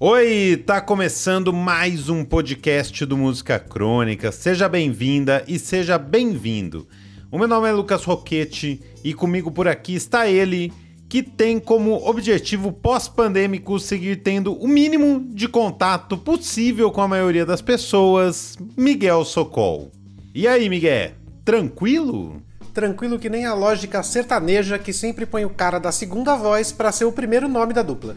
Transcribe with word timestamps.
Oi, 0.00 0.60
tá 0.66 0.80
começando 0.80 1.52
mais 1.52 2.08
um 2.08 2.24
podcast 2.24 3.06
do 3.06 3.16
Música 3.16 3.60
Crônica. 3.60 4.32
Seja 4.32 4.68
bem-vinda 4.68 5.44
e 5.46 5.56
seja 5.56 5.96
bem-vindo. 5.96 6.88
O 7.30 7.38
meu 7.38 7.46
nome 7.46 7.68
é 7.68 7.72
Lucas 7.72 8.02
Roquete 8.02 8.82
e 9.04 9.14
comigo 9.14 9.52
por 9.52 9.68
aqui 9.68 9.94
está 9.94 10.26
ele, 10.26 10.72
que 11.08 11.22
tem 11.22 11.60
como 11.60 12.08
objetivo 12.08 12.72
pós-pandêmico 12.72 13.78
seguir 13.78 14.16
tendo 14.16 14.52
o 14.54 14.66
mínimo 14.66 15.24
de 15.32 15.46
contato 15.46 16.18
possível 16.18 16.90
com 16.90 17.00
a 17.00 17.08
maioria 17.08 17.46
das 17.46 17.62
pessoas, 17.62 18.58
Miguel 18.76 19.24
Socol. 19.24 19.92
E 20.34 20.48
aí, 20.48 20.68
Miguel? 20.68 21.12
Tranquilo? 21.44 22.42
Tranquilo 22.74 23.16
que 23.16 23.30
nem 23.30 23.46
a 23.46 23.54
lógica 23.54 24.02
sertaneja 24.02 24.76
que 24.76 24.92
sempre 24.92 25.24
põe 25.24 25.44
o 25.44 25.50
cara 25.50 25.78
da 25.78 25.92
segunda 25.92 26.34
voz 26.34 26.72
para 26.72 26.90
ser 26.90 27.04
o 27.04 27.12
primeiro 27.12 27.46
nome 27.46 27.72
da 27.72 27.82
dupla. 27.82 28.16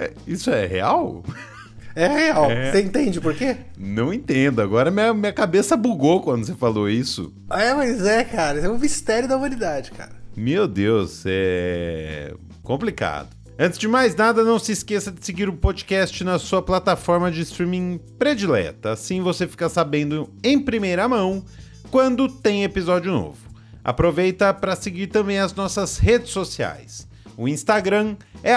É, 0.00 0.12
isso 0.26 0.50
é 0.50 0.64
real? 0.64 1.22
É 1.94 2.06
real. 2.06 2.50
É. 2.50 2.72
Você 2.72 2.80
entende 2.80 3.20
por 3.20 3.34
quê? 3.34 3.56
Não 3.76 4.14
entendo. 4.14 4.62
Agora 4.62 4.90
minha, 4.90 5.12
minha 5.12 5.32
cabeça 5.32 5.76
bugou 5.76 6.22
quando 6.22 6.46
você 6.46 6.54
falou 6.54 6.88
isso. 6.88 7.32
É, 7.50 7.74
mas 7.74 8.02
é, 8.06 8.24
cara. 8.24 8.60
É 8.60 8.68
um 8.68 8.78
mistério 8.78 9.28
da 9.28 9.36
humanidade, 9.36 9.90
cara. 9.90 10.12
Meu 10.34 10.66
Deus, 10.66 11.24
é 11.26 12.32
complicado. 12.62 13.28
Antes 13.58 13.78
de 13.78 13.86
mais 13.86 14.16
nada, 14.16 14.42
não 14.42 14.58
se 14.58 14.72
esqueça 14.72 15.12
de 15.12 15.22
seguir 15.22 15.46
o 15.46 15.52
podcast 15.52 16.24
na 16.24 16.38
sua 16.38 16.62
plataforma 16.62 17.30
de 17.30 17.42
streaming 17.42 18.00
predileta. 18.18 18.92
Assim 18.92 19.20
você 19.20 19.46
fica 19.46 19.68
sabendo 19.68 20.32
em 20.42 20.58
primeira 20.58 21.06
mão 21.06 21.44
quando 21.90 22.26
tem 22.26 22.64
episódio 22.64 23.12
novo. 23.12 23.36
Aproveita 23.84 24.54
para 24.54 24.74
seguir 24.76 25.08
também 25.08 25.38
as 25.38 25.52
nossas 25.52 25.98
redes 25.98 26.30
sociais. 26.30 27.06
O 27.36 27.48
Instagram 27.48 28.16
é 28.42 28.54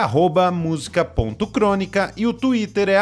música.crônica 0.52 2.14
e 2.16 2.26
o 2.26 2.34
Twitter 2.34 2.90
é 2.90 2.98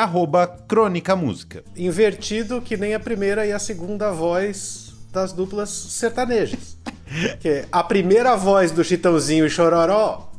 crônicamúsica. 0.68 1.64
Invertido 1.76 2.62
que 2.62 2.76
nem 2.78 2.94
a 2.94 3.00
primeira 3.00 3.46
e 3.46 3.52
a 3.52 3.60
segunda 3.60 4.12
voz 4.12 4.94
das 5.12 5.34
duplas 5.34 5.70
sertanejas. 5.70 6.78
que 7.40 7.66
a 7.72 7.84
primeira 7.84 8.36
voz 8.36 8.72
do 8.72 8.84
Chitãozinho 8.84 9.46
e 9.46 9.50
Chororó 9.50 10.32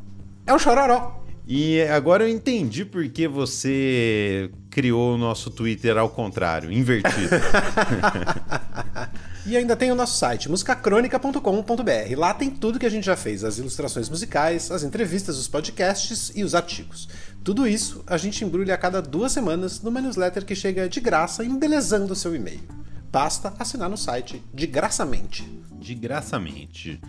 é 0.46 0.52
o 0.52 0.58
Chororó. 0.58 1.22
E 1.46 1.82
agora 1.82 2.24
eu 2.24 2.28
entendi 2.28 2.84
por 2.84 3.06
que 3.08 3.26
você 3.26 4.50
criou 4.70 5.14
o 5.14 5.18
nosso 5.18 5.50
Twitter 5.50 5.98
ao 5.98 6.08
contrário, 6.08 6.72
invertido. 6.72 7.36
E 9.44 9.56
ainda 9.56 9.74
tem 9.74 9.90
o 9.90 9.94
nosso 9.96 10.18
site, 10.18 10.48
musicacronica.com.br. 10.48 12.16
Lá 12.16 12.32
tem 12.32 12.48
tudo 12.48 12.78
que 12.78 12.86
a 12.86 12.90
gente 12.90 13.04
já 13.04 13.16
fez: 13.16 13.42
as 13.42 13.58
ilustrações 13.58 14.08
musicais, 14.08 14.70
as 14.70 14.84
entrevistas, 14.84 15.36
os 15.36 15.48
podcasts 15.48 16.30
e 16.34 16.44
os 16.44 16.54
artigos. 16.54 17.08
Tudo 17.42 17.66
isso 17.66 18.04
a 18.06 18.16
gente 18.16 18.44
embrulha 18.44 18.74
a 18.74 18.78
cada 18.78 19.02
duas 19.02 19.32
semanas 19.32 19.82
numa 19.82 20.00
newsletter 20.00 20.44
que 20.44 20.54
chega 20.54 20.88
de 20.88 21.00
graça, 21.00 21.44
embelezando 21.44 22.12
o 22.12 22.16
seu 22.16 22.36
e-mail. 22.36 22.60
Basta 23.10 23.52
assinar 23.58 23.90
no 23.90 23.96
site 23.96 24.40
de 24.54 24.66
graçamente. 24.66 25.42
De 25.72 25.94
graçamente. 25.94 27.00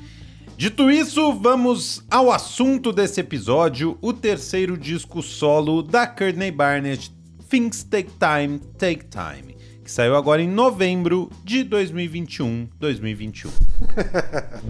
Dito 0.58 0.90
isso, 0.90 1.34
vamos 1.34 2.04
ao 2.10 2.32
assunto 2.32 2.92
desse 2.92 3.20
episódio: 3.20 3.96
o 4.02 4.12
terceiro 4.12 4.76
disco 4.76 5.22
solo 5.22 5.84
da 5.84 6.08
Courtney 6.08 6.52
Barnett, 6.52 7.16
Things 7.48 7.84
Take 7.84 8.10
Time, 8.20 8.58
Take 8.80 9.06
Time 9.06 9.53
que 9.84 9.92
saiu 9.92 10.16
agora 10.16 10.42
em 10.42 10.48
novembro 10.48 11.30
de 11.44 11.62
2021, 11.64 12.70
2021. 12.80 13.52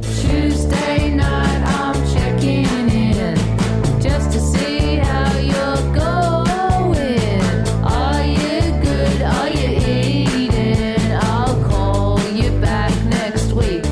Tuesday 0.02 1.12
night 1.12 1.62
I'm 1.68 1.94
checking 2.12 2.66
in 2.90 3.36
just 4.02 4.32
to 4.32 4.40
see 4.40 4.98
how 4.98 5.38
you're 5.38 5.78
going. 5.94 7.40
Are 7.84 8.26
you 8.26 8.74
good? 8.82 9.22
Are 9.22 9.52
you 9.52 9.78
eating? 9.78 11.14
I'll 11.22 11.62
call 11.70 12.18
you 12.34 12.52
back 12.60 12.92
next 13.06 13.54
week. 13.54 13.84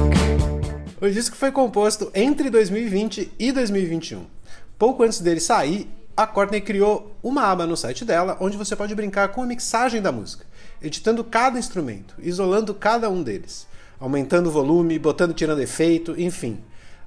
O 1.00 1.08
disco 1.08 1.36
foi 1.36 1.52
composto 1.52 2.12
entre 2.16 2.50
2020 2.50 3.32
e 3.38 3.52
2021. 3.52 4.26
Pouco 4.80 5.03
antes 5.03 5.22
dele 5.22 5.40
sair, 5.40 5.88
a 6.18 6.26
Courtney 6.26 6.62
criou 6.62 7.16
uma 7.22 7.44
aba 7.44 7.68
no 7.68 7.78
site 7.78 8.03
dela 8.03 8.38
onde 8.40 8.58
você 8.58 8.76
pode 8.76 8.96
brincar 8.96 9.28
com 9.28 9.44
a 9.44 9.46
mixagem 9.46 10.02
da 10.02 10.12
música 10.12 10.51
editando 10.81 11.24
cada 11.24 11.59
instrumento, 11.59 12.16
isolando 12.19 12.74
cada 12.74 13.09
um 13.09 13.22
deles, 13.22 13.68
aumentando 14.00 14.47
o 14.47 14.52
volume, 14.52 14.97
botando, 14.97 15.34
tirando 15.34 15.62
efeito, 15.62 16.19
enfim. 16.19 16.59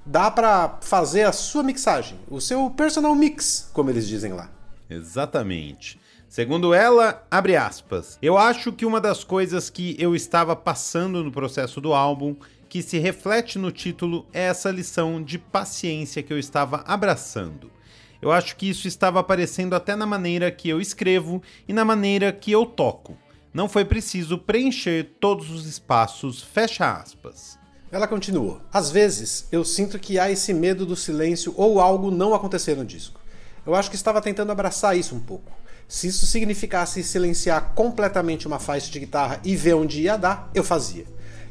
Dá 0.05 0.31
para 0.31 0.77
fazer 0.81 1.23
a 1.23 1.31
sua 1.31 1.63
mixagem, 1.63 2.19
o 2.29 2.39
seu 2.39 2.69
personal 2.69 3.13
mix, 3.15 3.69
como 3.73 3.89
eles 3.89 4.07
dizem 4.07 4.33
lá. 4.33 4.49
Exatamente. 4.89 5.99
Segundo 6.29 6.73
ela, 6.73 7.25
abre 7.29 7.55
aspas, 7.55 8.17
eu 8.21 8.37
acho 8.37 8.71
que 8.71 8.85
uma 8.85 9.01
das 9.01 9.23
coisas 9.23 9.69
que 9.69 9.95
eu 9.99 10.15
estava 10.15 10.55
passando 10.55 11.23
no 11.23 11.31
processo 11.31 11.81
do 11.81 11.93
álbum, 11.93 12.35
que 12.69 12.81
se 12.81 12.99
reflete 12.99 13.57
no 13.57 13.71
título, 13.71 14.25
é 14.33 14.43
essa 14.43 14.69
lição 14.69 15.23
de 15.23 15.39
paciência 15.39 16.21
que 16.21 16.33
eu 16.33 16.39
estava 16.39 16.83
abraçando. 16.85 17.71
Eu 18.21 18.31
acho 18.31 18.55
que 18.55 18.69
isso 18.69 18.87
estava 18.87 19.19
aparecendo 19.19 19.75
até 19.75 19.95
na 19.95 20.05
maneira 20.05 20.51
que 20.51 20.69
eu 20.69 20.79
escrevo 20.79 21.41
e 21.67 21.73
na 21.73 21.85
maneira 21.85 22.31
que 22.31 22.51
eu 22.51 22.65
toco 22.65 23.17
não 23.55 23.69
foi 23.69 23.85
preciso 23.85 24.37
preencher 24.37 25.15
todos 25.17 25.49
os 25.49 25.65
espaços, 25.65 26.43
fecha 26.43 26.91
aspas. 26.91 27.57
Ela 27.89 28.05
continuou: 28.05 28.59
Às 28.71 28.91
vezes 28.91 29.47
eu 29.49 29.63
sinto 29.63 29.97
que 29.97 30.19
há 30.19 30.29
esse 30.29 30.53
medo 30.53 30.85
do 30.85 30.93
silêncio 30.93 31.53
ou 31.55 31.79
algo 31.79 32.11
não 32.11 32.33
acontecer 32.33 32.75
no 32.75 32.83
disco. 32.83 33.17
Eu 33.65 33.73
acho 33.73 33.89
que 33.89 33.95
estava 33.95 34.21
tentando 34.21 34.51
abraçar 34.51 34.97
isso 34.97 35.15
um 35.15 35.21
pouco. 35.21 35.53
Se 35.87 36.07
isso 36.07 36.25
significasse 36.25 37.01
silenciar 37.01 37.71
completamente 37.73 38.45
uma 38.45 38.59
faixa 38.59 38.91
de 38.91 38.99
guitarra 38.99 39.39
e 39.41 39.55
ver 39.55 39.75
onde 39.75 40.01
ia 40.01 40.17
dar, 40.17 40.51
eu 40.53 40.63
fazia. 40.63 41.05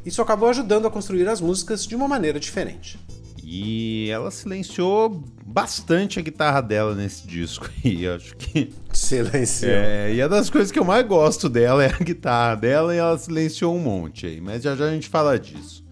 Isso 0.05 0.21
acabou 0.21 0.49
ajudando 0.49 0.87
a 0.87 0.91
construir 0.91 1.27
as 1.27 1.41
músicas 1.41 1.87
de 1.87 1.95
uma 1.95 2.07
maneira 2.07 2.39
diferente. 2.39 2.99
E 3.47 4.09
ela 4.09 4.31
silenciou 4.31 5.23
bastante 5.45 6.17
a 6.17 6.21
guitarra 6.23 6.61
dela 6.61 6.95
nesse 6.95 7.27
disco. 7.27 7.69
E 7.85 8.07
acho 8.07 8.35
que. 8.35 8.73
Silenciou. 8.91 9.71
É, 9.71 10.13
e 10.15 10.19
é 10.19 10.27
das 10.27 10.49
coisas 10.49 10.71
que 10.71 10.79
eu 10.79 10.83
mais 10.83 11.05
gosto 11.05 11.47
dela 11.47 11.83
é 11.83 11.93
a 11.93 12.03
guitarra 12.03 12.55
dela 12.55 12.95
e 12.95 12.97
ela 12.97 13.15
silenciou 13.17 13.75
um 13.75 13.79
monte 13.79 14.25
aí. 14.25 14.41
Mas 14.41 14.63
já 14.63 14.75
já 14.75 14.85
a 14.85 14.91
gente 14.91 15.07
fala 15.07 15.37
disso. 15.37 15.85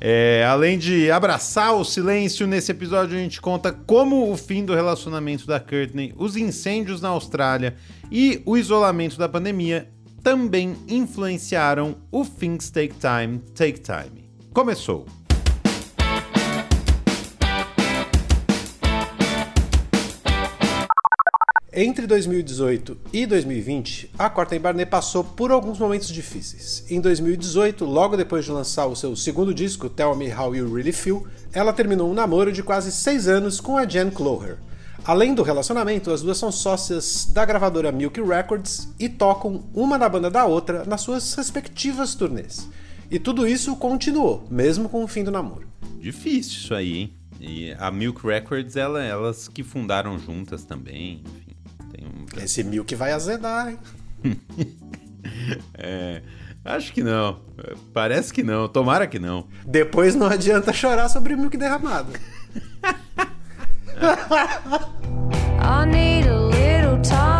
É, 0.00 0.44
além 0.48 0.78
de 0.78 1.10
abraçar 1.10 1.74
o 1.74 1.84
silêncio, 1.84 2.46
nesse 2.46 2.72
episódio 2.72 3.16
a 3.16 3.20
gente 3.20 3.40
conta 3.40 3.70
como 3.70 4.32
o 4.32 4.36
fim 4.36 4.64
do 4.64 4.74
relacionamento 4.74 5.46
da 5.46 5.60
Courtney, 5.60 6.12
os 6.16 6.36
incêndios 6.36 7.00
na 7.00 7.10
Austrália 7.10 7.76
e 8.10 8.42
o 8.46 8.56
isolamento 8.56 9.18
da 9.18 9.28
pandemia 9.28 9.88
também 10.22 10.74
influenciaram 10.88 11.96
o 12.10 12.24
Things 12.24 12.70
Take 12.70 12.94
Time, 12.94 13.38
Take 13.54 13.80
Time. 13.80 14.24
Começou! 14.52 15.21
Entre 21.74 22.06
2018 22.06 22.98
e 23.14 23.24
2020, 23.24 24.10
a 24.18 24.28
Courtney 24.28 24.58
Barnett 24.58 24.90
passou 24.90 25.24
por 25.24 25.50
alguns 25.50 25.78
momentos 25.78 26.08
difíceis. 26.08 26.84
Em 26.90 27.00
2018, 27.00 27.86
logo 27.86 28.14
depois 28.14 28.44
de 28.44 28.50
lançar 28.50 28.84
o 28.84 28.94
seu 28.94 29.16
segundo 29.16 29.54
disco, 29.54 29.88
Tell 29.88 30.14
Me 30.14 30.30
How 30.30 30.54
You 30.54 30.70
Really 30.70 30.92
Feel, 30.92 31.26
ela 31.50 31.72
terminou 31.72 32.10
um 32.10 32.14
namoro 32.14 32.52
de 32.52 32.62
quase 32.62 32.92
seis 32.92 33.26
anos 33.26 33.58
com 33.58 33.78
a 33.78 33.86
Jen 33.86 34.10
Cloher. 34.10 34.58
Além 35.02 35.34
do 35.34 35.42
relacionamento, 35.42 36.10
as 36.10 36.20
duas 36.20 36.36
são 36.36 36.52
sócias 36.52 37.24
da 37.24 37.42
gravadora 37.46 37.90
Milk 37.90 38.20
Records 38.20 38.92
e 39.00 39.08
tocam 39.08 39.64
uma 39.72 39.96
na 39.96 40.10
banda 40.10 40.30
da 40.30 40.44
outra 40.44 40.84
nas 40.84 41.00
suas 41.00 41.32
respectivas 41.32 42.14
turnês. 42.14 42.68
E 43.10 43.18
tudo 43.18 43.48
isso 43.48 43.74
continuou, 43.76 44.46
mesmo 44.50 44.90
com 44.90 45.02
o 45.02 45.08
fim 45.08 45.24
do 45.24 45.30
namoro. 45.30 45.66
Difícil 45.98 46.52
isso 46.52 46.74
aí, 46.74 46.98
hein? 46.98 47.12
E 47.40 47.74
a 47.78 47.90
Milk 47.90 48.26
Records, 48.26 48.76
ela, 48.76 49.02
elas 49.02 49.48
que 49.48 49.62
fundaram 49.62 50.18
juntas 50.18 50.64
também, 50.64 51.22
enfim. 51.24 51.51
Esse 52.42 52.64
mil 52.64 52.84
que 52.84 52.94
vai 52.96 53.12
azedar, 53.12 53.68
hein? 53.68 53.78
é. 55.74 56.22
Acho 56.64 56.92
que 56.92 57.02
não. 57.02 57.40
Parece 57.92 58.32
que 58.32 58.42
não. 58.42 58.68
Tomara 58.68 59.06
que 59.06 59.18
não. 59.18 59.48
Depois 59.66 60.14
não 60.14 60.28
adianta 60.28 60.72
chorar 60.72 61.08
sobre 61.08 61.34
o 61.34 61.38
milk 61.38 61.56
derramado. 61.56 62.12
I 65.64 65.86
need 65.86 66.28
a 66.28 66.36
little 66.36 67.00
time 67.02 67.31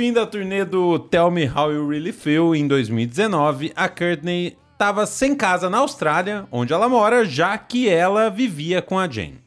fim 0.00 0.14
da 0.14 0.24
turnê 0.24 0.64
do 0.64 0.98
Tell 0.98 1.30
Me 1.30 1.46
How 1.46 1.70
You 1.70 1.86
Really 1.86 2.10
Feel 2.10 2.54
em 2.54 2.66
2019, 2.66 3.70
a 3.76 3.86
Courtney 3.86 4.56
estava 4.72 5.04
sem 5.04 5.34
casa 5.34 5.68
na 5.68 5.76
Austrália, 5.76 6.48
onde 6.50 6.72
ela 6.72 6.88
mora, 6.88 7.22
já 7.22 7.58
que 7.58 7.86
ela 7.86 8.30
vivia 8.30 8.80
com 8.80 8.98
a 8.98 9.06
Jane. 9.06 9.38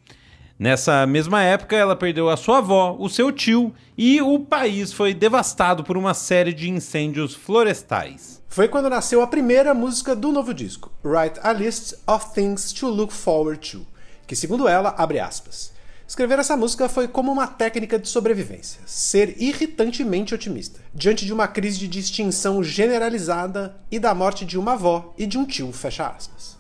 Nessa 0.60 1.08
mesma 1.08 1.42
época, 1.42 1.76
ela 1.76 1.96
perdeu 1.96 2.30
a 2.30 2.38
sua 2.38 2.60
avó, 2.60 2.96
o 3.00 3.10
seu 3.10 3.32
tio 3.32 3.74
e 3.98 4.22
o 4.22 4.42
país 4.42 4.94
foi 4.94 5.12
devastado 5.12 5.84
por 5.84 5.98
uma 5.98 6.14
série 6.14 6.54
de 6.54 6.70
incêndios 6.70 7.34
florestais. 7.34 8.40
Foi 8.48 8.68
quando 8.68 8.92
nasceu 8.92 9.24
a 9.24 9.28
primeira 9.28 9.74
música 9.74 10.16
do 10.16 10.32
novo 10.32 10.54
disco, 10.54 10.92
Write 11.04 11.40
a 11.42 11.52
List 11.52 11.96
of 12.06 12.32
Things 12.36 12.72
to 12.72 12.90
Look 12.90 13.12
Forward 13.12 13.72
to, 13.72 13.88
que, 14.28 14.36
segundo 14.36 14.68
ela, 14.68 14.94
abre 15.00 15.20
aspas. 15.20 15.73
Escrever 16.14 16.38
essa 16.38 16.56
música 16.56 16.88
foi 16.88 17.08
como 17.08 17.32
uma 17.32 17.48
técnica 17.48 17.98
de 17.98 18.08
sobrevivência, 18.08 18.80
ser 18.86 19.36
irritantemente 19.42 20.36
otimista, 20.36 20.80
diante 20.94 21.26
de 21.26 21.34
uma 21.34 21.48
crise 21.48 21.88
de 21.88 22.00
extinção 22.00 22.64
generalizada 22.64 23.78
e 23.90 23.98
da 23.98 24.14
morte 24.14 24.46
de 24.46 24.60
uma 24.60 24.74
avó 24.74 25.12
e 25.18 25.26
de 25.26 25.40
um 25.40 25.44
tio, 25.44 25.72
fecha 25.72 26.06
aspas. 26.06 26.60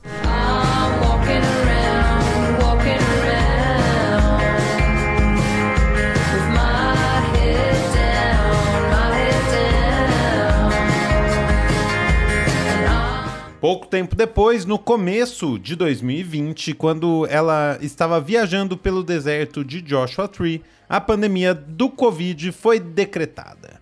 Pouco 13.63 13.87
tempo 13.87 14.13
depois, 14.13 14.65
no 14.65 14.77
começo 14.77 15.57
de 15.57 15.73
2020, 15.77 16.73
quando 16.73 17.25
ela 17.29 17.77
estava 17.79 18.19
viajando 18.19 18.77
pelo 18.77 19.01
deserto 19.01 19.63
de 19.63 19.81
Joshua 19.81 20.27
Tree, 20.27 20.61
a 20.89 20.99
pandemia 20.99 21.53
do 21.55 21.89
Covid 21.89 22.51
foi 22.51 22.77
decretada. 22.77 23.79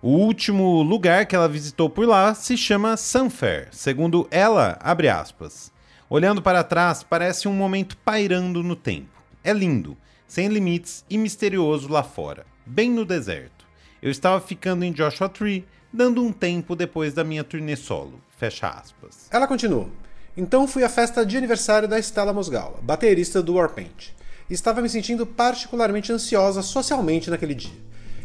O 0.00 0.10
último 0.10 0.80
lugar 0.82 1.26
que 1.26 1.34
ela 1.34 1.48
visitou 1.48 1.90
por 1.90 2.06
lá 2.06 2.32
se 2.32 2.56
chama 2.56 2.96
Sunfair, 2.96 3.66
segundo 3.72 4.28
ela, 4.30 4.78
abre 4.80 5.08
aspas. 5.08 5.72
Olhando 6.08 6.40
para 6.40 6.62
trás, 6.62 7.02
parece 7.02 7.48
um 7.48 7.54
momento 7.54 7.96
pairando 8.04 8.62
no 8.62 8.76
tempo. 8.76 9.20
É 9.42 9.52
lindo, 9.52 9.96
sem 10.28 10.46
limites 10.46 11.04
e 11.10 11.18
misterioso 11.18 11.88
lá 11.88 12.04
fora, 12.04 12.46
bem 12.64 12.88
no 12.88 13.04
deserto. 13.04 13.66
Eu 14.00 14.12
estava 14.12 14.40
ficando 14.40 14.84
em 14.84 14.92
Joshua 14.92 15.28
Tree, 15.28 15.66
dando 15.92 16.22
um 16.22 16.30
tempo 16.30 16.76
depois 16.76 17.12
da 17.12 17.24
minha 17.24 17.42
turnê 17.42 17.74
solo. 17.74 18.22
Fecha 18.36 18.68
aspas. 18.68 19.28
Ela 19.30 19.46
continua. 19.46 19.88
Então 20.36 20.66
fui 20.66 20.82
à 20.82 20.88
festa 20.88 21.24
de 21.24 21.36
aniversário 21.36 21.86
da 21.86 21.98
Stella 21.98 22.32
Mosgawa, 22.32 22.80
baterista 22.82 23.42
do 23.42 23.54
Warpaint. 23.54 24.12
Estava 24.50 24.82
me 24.82 24.88
sentindo 24.88 25.24
particularmente 25.24 26.12
ansiosa 26.12 26.60
socialmente 26.60 27.30
naquele 27.30 27.54
dia. 27.54 27.72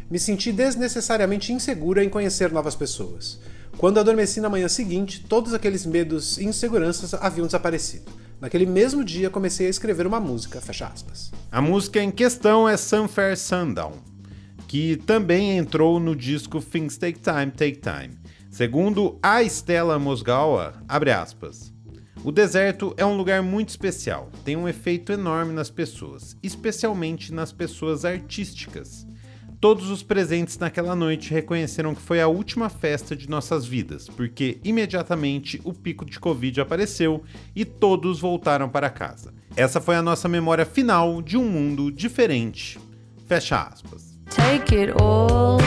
Me 0.09 0.17
senti 0.17 0.51
desnecessariamente 0.51 1.53
insegura 1.53 2.03
em 2.03 2.09
conhecer 2.09 2.51
novas 2.51 2.75
pessoas. 2.75 3.39
Quando 3.77 3.99
adormeci 3.99 4.41
na 4.41 4.49
manhã 4.49 4.67
seguinte, 4.67 5.23
todos 5.29 5.53
aqueles 5.53 5.85
medos 5.85 6.37
e 6.39 6.45
inseguranças 6.45 7.13
haviam 7.13 7.45
desaparecido. 7.45 8.11
Naquele 8.41 8.65
mesmo 8.65 9.03
dia 9.03 9.29
comecei 9.29 9.67
a 9.67 9.69
escrever 9.69 10.07
uma 10.07 10.19
música, 10.19 10.59
fecha 10.59 10.87
aspas. 10.87 11.31
A 11.51 11.61
música 11.61 12.01
em 12.01 12.09
questão 12.09 12.67
é 12.67 12.75
Sunfair 12.75 13.37
Sundown, 13.37 13.93
que 14.67 14.97
também 14.97 15.57
entrou 15.57 15.99
no 15.99 16.15
disco 16.15 16.59
Things 16.59 16.97
Take 16.97 17.19
Time, 17.19 17.51
Take 17.51 17.79
Time. 17.79 18.18
Segundo 18.59 19.17
a 19.23 19.41
Stella 19.43 19.97
Mosgawa, 19.97 20.73
abre 20.85 21.11
aspas. 21.11 21.73
O 22.25 22.29
deserto 22.29 22.93
é 22.97 23.05
um 23.05 23.15
lugar 23.15 23.41
muito 23.41 23.69
especial, 23.69 24.29
tem 24.43 24.57
um 24.57 24.67
efeito 24.67 25.13
enorme 25.13 25.53
nas 25.53 25.69
pessoas, 25.69 26.35
especialmente 26.43 27.33
nas 27.33 27.53
pessoas 27.53 28.03
artísticas. 28.03 29.07
Todos 29.61 29.89
os 29.89 30.03
presentes 30.03 30.57
naquela 30.57 30.93
noite 30.93 31.33
reconheceram 31.33 31.95
que 31.95 32.01
foi 32.01 32.19
a 32.19 32.27
última 32.27 32.67
festa 32.67 33.15
de 33.15 33.29
nossas 33.29 33.65
vidas, 33.65 34.09
porque 34.09 34.59
imediatamente 34.61 35.61
o 35.63 35.71
pico 35.71 36.03
de 36.03 36.19
Covid 36.19 36.59
apareceu 36.59 37.23
e 37.55 37.63
todos 37.63 38.19
voltaram 38.19 38.67
para 38.67 38.89
casa. 38.89 39.33
Essa 39.55 39.79
foi 39.79 39.95
a 39.95 40.01
nossa 40.01 40.27
memória 40.27 40.65
final 40.65 41.21
de 41.21 41.37
um 41.37 41.45
mundo 41.45 41.89
diferente. 41.89 42.77
Fecha 43.25 43.61
aspas. 43.61 44.19
Take 44.29 44.75
it 44.75 44.91
all. 45.01 45.61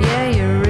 Yeah, 0.00 0.30
you're. 0.36 0.61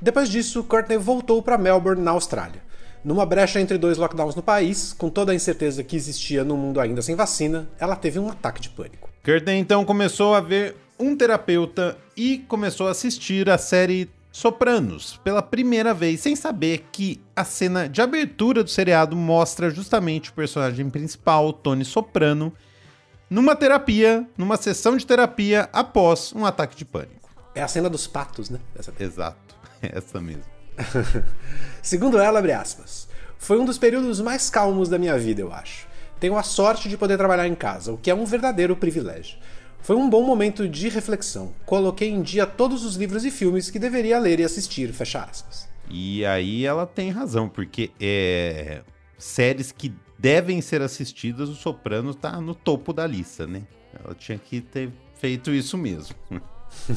Depois 0.00 0.28
disso, 0.28 0.64
Courtney 0.64 0.98
voltou 0.98 1.40
para 1.40 1.56
Melbourne, 1.56 2.02
na 2.02 2.10
Austrália. 2.10 2.62
Numa 3.04 3.24
brecha 3.24 3.60
entre 3.60 3.78
dois 3.78 3.98
lockdowns 3.98 4.34
no 4.34 4.42
país, 4.42 4.92
com 4.92 5.08
toda 5.08 5.32
a 5.32 5.34
incerteza 5.34 5.82
que 5.82 5.96
existia 5.96 6.44
no 6.44 6.56
mundo 6.56 6.80
ainda 6.80 7.02
sem 7.02 7.16
vacina, 7.16 7.68
ela 7.78 7.96
teve 7.96 8.18
um 8.18 8.28
ataque 8.28 8.60
de 8.60 8.68
pânico. 8.70 9.08
Courtney 9.24 9.58
então 9.58 9.84
começou 9.84 10.34
a 10.34 10.40
ver 10.40 10.76
um 10.98 11.16
terapeuta 11.16 11.96
e 12.16 12.38
começou 12.48 12.88
a 12.88 12.90
assistir 12.90 13.48
a 13.48 13.58
série 13.58 14.10
Sopranos 14.32 15.20
pela 15.22 15.42
primeira 15.42 15.92
vez, 15.92 16.20
sem 16.20 16.34
saber 16.34 16.86
que 16.90 17.22
a 17.36 17.44
cena 17.44 17.86
de 17.86 18.00
abertura 18.00 18.64
do 18.64 18.70
seriado 18.70 19.14
mostra 19.14 19.68
justamente 19.68 20.30
o 20.30 20.32
personagem 20.32 20.88
principal, 20.88 21.52
Tony 21.52 21.84
Soprano, 21.84 22.50
numa 23.28 23.54
terapia, 23.54 24.26
numa 24.36 24.56
sessão 24.56 24.96
de 24.96 25.06
terapia 25.06 25.68
após 25.70 26.32
um 26.32 26.46
ataque 26.46 26.74
de 26.74 26.86
pânico. 26.86 27.28
É 27.54 27.62
a 27.62 27.68
cena 27.68 27.90
dos 27.90 28.06
patos, 28.06 28.48
né? 28.48 28.58
Essa... 28.74 28.92
Exato, 28.98 29.54
é 29.82 29.90
essa 29.98 30.18
mesmo. 30.18 30.44
Segundo 31.82 32.18
ela, 32.18 32.38
abre 32.38 32.52
aspas, 32.52 33.08
foi 33.36 33.58
um 33.58 33.66
dos 33.66 33.76
períodos 33.76 34.18
mais 34.18 34.48
calmos 34.48 34.88
da 34.88 34.98
minha 34.98 35.18
vida, 35.18 35.42
eu 35.42 35.52
acho. 35.52 35.86
Tenho 36.18 36.38
a 36.38 36.42
sorte 36.42 36.88
de 36.88 36.96
poder 36.96 37.18
trabalhar 37.18 37.46
em 37.46 37.54
casa, 37.54 37.92
o 37.92 37.98
que 37.98 38.10
é 38.10 38.14
um 38.14 38.24
verdadeiro 38.24 38.76
privilégio. 38.76 39.36
Foi 39.82 39.96
um 39.96 40.08
bom 40.08 40.22
momento 40.22 40.68
de 40.68 40.88
reflexão. 40.88 41.52
Coloquei 41.66 42.08
em 42.08 42.22
dia 42.22 42.46
todos 42.46 42.84
os 42.84 42.94
livros 42.94 43.24
e 43.24 43.30
filmes 43.30 43.68
que 43.68 43.80
deveria 43.80 44.18
ler 44.18 44.38
e 44.38 44.44
assistir, 44.44 44.92
fecha 44.92 45.22
aspas. 45.22 45.68
E 45.90 46.24
aí 46.24 46.64
ela 46.64 46.86
tem 46.86 47.10
razão, 47.10 47.48
porque 47.48 47.90
é, 48.00 48.82
séries 49.18 49.72
que 49.72 49.92
devem 50.16 50.60
ser 50.60 50.82
assistidas, 50.82 51.48
o 51.48 51.54
Soprano 51.54 52.14
tá 52.14 52.40
no 52.40 52.54
topo 52.54 52.92
da 52.92 53.06
lista, 53.06 53.44
né? 53.46 53.62
Ela 53.92 54.14
tinha 54.14 54.38
que 54.38 54.60
ter 54.60 54.90
feito 55.14 55.50
isso 55.50 55.76
mesmo. 55.76 56.14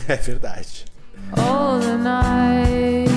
é 0.08 0.16
verdade. 0.16 0.86
All 1.36 1.80
the 1.80 1.98
night 1.98 3.10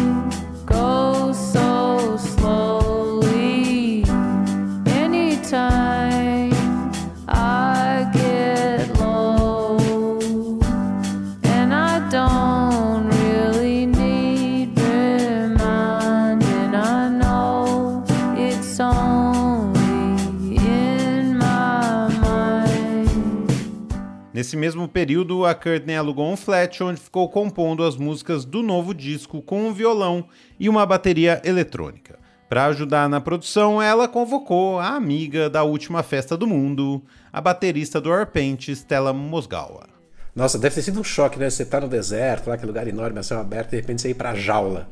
Nesse 24.49 24.57
mesmo 24.57 24.89
período, 24.89 25.45
a 25.45 25.55
Courtney 25.55 25.95
alugou 25.95 26.33
um 26.33 26.35
flat 26.35 26.83
onde 26.83 26.99
ficou 26.99 27.29
compondo 27.29 27.85
as 27.85 27.99
músicas 27.99 28.47
do 28.47 28.63
novo 28.63 28.95
disco 28.95 29.43
com 29.43 29.69
um 29.69 29.75
violão 29.75 30.27
e 30.59 30.71
uma 30.71 30.87
bateria 30.87 31.43
eletrônica. 31.45 32.19
Para 32.49 32.65
ajudar 32.65 33.11
na 33.11 33.21
produção, 33.21 33.83
ela 33.83 34.09
convocou 34.09 34.79
a 34.79 34.97
amiga 34.97 35.51
da 35.51 35.65
última 35.65 36.03
festa 36.03 36.35
do 36.35 36.47
mundo, 36.47 37.03
a 37.31 37.43
baterista 37.43 38.01
do 38.01 38.09
Warpaint, 38.09 38.69
Stella 38.69 39.13
Mosgawa. 39.13 39.87
Nossa, 40.35 40.59
deve 40.59 40.77
ter 40.77 40.81
sido 40.81 40.99
um 40.99 41.05
choque, 41.05 41.39
né? 41.39 41.51
Você 41.51 41.67
tá 41.67 41.79
no 41.79 41.87
deserto, 41.87 42.49
lá 42.49 42.55
aquele 42.55 42.69
lugar 42.69 42.89
enorme, 42.89 43.19
a 43.19 43.23
céu 43.23 43.39
aberto, 43.39 43.69
e 43.69 43.71
de 43.73 43.77
repente 43.83 44.01
você 44.01 44.09
ir 44.09 44.15
pra 44.15 44.35
jaula. 44.35 44.89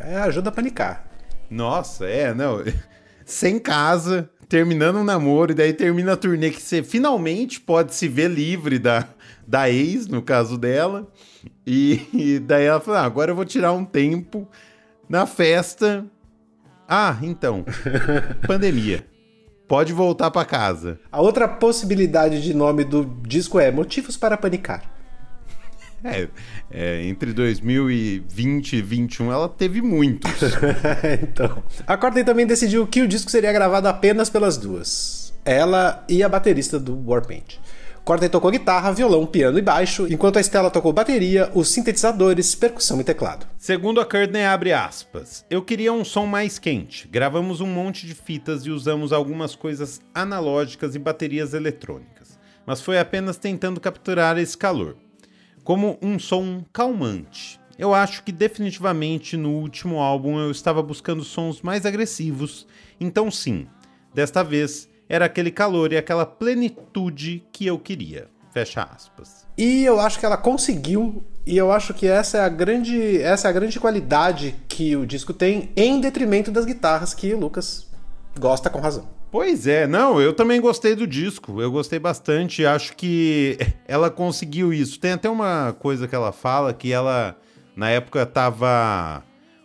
É, 0.00 0.18
ajuda 0.18 0.50
a 0.50 0.52
panicar. 0.52 1.06
Nossa, 1.48 2.04
é, 2.04 2.34
não. 2.34 2.58
Sem 3.24 3.58
casa, 3.58 4.28
terminando 4.54 4.98
um 4.98 5.04
namoro, 5.04 5.50
e 5.50 5.54
daí 5.54 5.72
termina 5.72 6.12
a 6.12 6.16
turnê 6.16 6.48
que 6.48 6.62
você 6.62 6.80
finalmente 6.80 7.60
pode 7.60 7.92
se 7.92 8.06
ver 8.06 8.30
livre 8.30 8.78
da, 8.78 9.08
da 9.44 9.68
ex, 9.68 10.06
no 10.06 10.22
caso 10.22 10.56
dela. 10.56 11.08
E, 11.66 12.06
e 12.14 12.38
daí 12.38 12.66
ela 12.66 12.78
fala: 12.78 13.00
ah, 13.00 13.04
agora 13.04 13.32
eu 13.32 13.34
vou 13.34 13.44
tirar 13.44 13.72
um 13.72 13.84
tempo 13.84 14.48
na 15.08 15.26
festa. 15.26 16.06
Ah, 16.88 17.18
então, 17.20 17.64
pandemia. 18.46 19.04
Pode 19.66 19.92
voltar 19.92 20.30
para 20.30 20.46
casa. 20.46 21.00
A 21.10 21.20
outra 21.20 21.48
possibilidade 21.48 22.40
de 22.40 22.54
nome 22.54 22.84
do 22.84 23.04
disco 23.26 23.58
é 23.58 23.72
Motivos 23.72 24.16
para 24.16 24.36
Panicar. 24.36 24.93
É, 26.04 26.28
é, 26.70 27.02
entre 27.06 27.32
2020 27.32 28.72
e 28.74 28.82
2021 28.82 29.32
ela 29.32 29.48
teve 29.48 29.80
muitos. 29.80 30.30
então. 31.22 31.62
A 31.86 31.96
Courtney 31.96 32.24
também 32.24 32.46
decidiu 32.46 32.86
que 32.86 33.00
o 33.02 33.08
disco 33.08 33.30
seria 33.30 33.52
gravado 33.52 33.88
apenas 33.88 34.28
pelas 34.28 34.58
duas. 34.58 35.32
Ela 35.44 36.04
e 36.08 36.22
a 36.22 36.28
baterista 36.28 36.78
do 36.78 37.02
Warpaint. 37.06 37.58
Courtney 38.04 38.28
tocou 38.28 38.50
guitarra, 38.50 38.92
violão, 38.92 39.24
piano 39.24 39.58
e 39.58 39.62
baixo, 39.62 40.06
enquanto 40.10 40.36
a 40.36 40.40
Estela 40.40 40.70
tocou 40.70 40.92
bateria, 40.92 41.50
os 41.54 41.68
sintetizadores, 41.68 42.54
percussão 42.54 43.00
e 43.00 43.04
teclado. 43.04 43.46
Segundo 43.56 43.98
a 43.98 44.04
Courtney, 44.04 44.44
abre 44.44 44.74
aspas, 44.74 45.42
eu 45.48 45.62
queria 45.62 45.90
um 45.90 46.04
som 46.04 46.26
mais 46.26 46.58
quente. 46.58 47.08
Gravamos 47.08 47.62
um 47.62 47.66
monte 47.66 48.06
de 48.06 48.14
fitas 48.14 48.66
e 48.66 48.70
usamos 48.70 49.10
algumas 49.10 49.54
coisas 49.54 50.02
analógicas 50.14 50.94
e 50.94 50.98
baterias 50.98 51.54
eletrônicas, 51.54 52.38
mas 52.66 52.82
foi 52.82 52.98
apenas 52.98 53.38
tentando 53.38 53.80
capturar 53.80 54.36
esse 54.36 54.56
calor. 54.56 54.98
Como 55.64 55.98
um 56.02 56.18
som 56.18 56.62
calmante. 56.72 57.58
Eu 57.78 57.94
acho 57.94 58.22
que 58.22 58.30
definitivamente 58.30 59.36
no 59.36 59.50
último 59.50 59.98
álbum 59.98 60.38
eu 60.38 60.50
estava 60.50 60.82
buscando 60.82 61.24
sons 61.24 61.62
mais 61.62 61.86
agressivos, 61.86 62.66
então 63.00 63.30
sim, 63.30 63.66
desta 64.14 64.44
vez 64.44 64.88
era 65.08 65.24
aquele 65.24 65.50
calor 65.50 65.92
e 65.92 65.96
aquela 65.96 66.24
plenitude 66.26 67.42
que 67.50 67.66
eu 67.66 67.78
queria. 67.78 68.28
Fecha 68.52 68.82
aspas. 68.82 69.46
E 69.58 69.84
eu 69.84 69.98
acho 69.98 70.20
que 70.20 70.26
ela 70.26 70.36
conseguiu, 70.36 71.24
e 71.44 71.56
eu 71.56 71.72
acho 71.72 71.92
que 71.92 72.06
essa 72.06 72.38
é 72.38 72.40
a 72.42 72.48
grande, 72.48 73.20
essa 73.20 73.48
é 73.48 73.50
a 73.50 73.52
grande 73.52 73.80
qualidade 73.80 74.54
que 74.68 74.94
o 74.94 75.06
disco 75.06 75.32
tem, 75.32 75.72
em 75.74 76.00
detrimento 76.00 76.52
das 76.52 76.64
guitarras 76.64 77.14
que 77.14 77.34
o 77.34 77.40
Lucas 77.40 77.90
gosta 78.38 78.70
com 78.70 78.78
razão. 78.78 79.08
Pois 79.34 79.66
é, 79.66 79.84
não, 79.84 80.20
eu 80.20 80.32
também 80.32 80.60
gostei 80.60 80.94
do 80.94 81.08
disco, 81.08 81.60
eu 81.60 81.68
gostei 81.68 81.98
bastante, 81.98 82.64
acho 82.64 82.94
que 82.94 83.58
ela 83.84 84.08
conseguiu 84.08 84.72
isso. 84.72 85.00
Tem 85.00 85.10
até 85.10 85.28
uma 85.28 85.72
coisa 85.72 86.06
que 86.06 86.14
ela 86.14 86.30
fala 86.30 86.72
que 86.72 86.92
ela 86.92 87.36
na 87.74 87.90
época 87.90 88.24
tava 88.26 89.24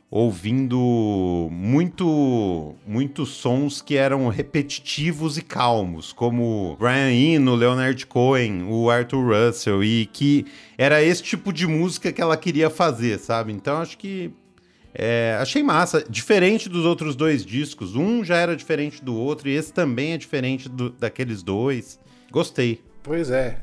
ouvindo 0.10 1.50
muito 1.52 2.74
muitos 2.88 3.30
sons 3.30 3.80
que 3.80 3.96
eram 3.96 4.28
repetitivos 4.28 5.38
e 5.38 5.44
calmos, 5.44 6.12
como 6.12 6.76
Brian 6.80 7.12
Eno, 7.12 7.54
Leonard 7.54 8.08
Cohen, 8.08 8.64
o 8.68 8.90
Arthur 8.90 9.24
Russell 9.24 9.84
e 9.84 10.08
que 10.08 10.48
era 10.80 11.04
esse 11.04 11.22
tipo 11.22 11.54
de 11.54 11.68
música 11.68 12.12
que 12.12 12.20
ela 12.20 12.36
queria 12.36 12.72
fazer, 12.72 13.20
sabe? 13.20 13.54
Então 13.54 13.78
acho 13.78 14.00
que 14.00 14.34
é, 14.94 15.38
achei 15.40 15.62
massa, 15.62 16.04
diferente 16.10 16.68
dos 16.68 16.86
outros 16.86 17.16
dois 17.16 17.46
discos. 17.46 17.96
Um 17.96 18.24
já 18.24 18.38
era 18.38 18.56
diferente 18.56 19.04
do 19.04 19.16
outro 19.16 19.50
e 19.50 19.56
esse 19.56 19.72
também 19.72 20.14
é 20.14 20.18
diferente 20.18 20.68
do, 20.68 20.90
daqueles 20.90 21.44
dois. 21.44 22.00
Gostei. 22.32 22.82
Pois 23.04 23.30
é, 23.30 23.60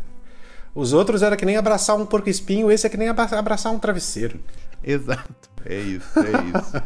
os 0.75 0.93
outros 0.93 1.23
era 1.23 1.37
que 1.37 1.47
nem 1.47 1.57
abraçar 1.57 1.97
um 1.97 2.05
porco 2.05 2.29
espinho, 2.29 2.71
esse 2.71 2.87
é 2.87 2.91
que 2.91 2.99
nem 2.99 3.09
abraçar 3.09 3.73
um 3.73 3.79
travesseiro. 3.79 4.39
Exato. 4.85 5.51
É 5.65 5.79
isso, 5.79 6.19
é 6.19 6.59
isso. 6.59 6.77